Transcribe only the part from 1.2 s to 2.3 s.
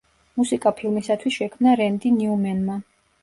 შექმნა რენდი